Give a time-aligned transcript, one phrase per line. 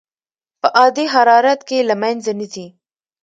[0.61, 2.67] په عادي حرارت کې له منځه نه ځي.